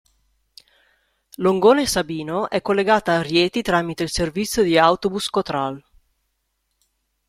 Longone 1.35 1.85
Sabino 1.85 2.49
è 2.49 2.63
collegata 2.63 3.11
a 3.13 3.21
Rieti 3.21 3.61
tramite 3.61 4.01
il 4.01 4.09
servizio 4.09 4.63
di 4.63 4.75
Autobus 4.75 5.29
Cotral. 5.29 5.85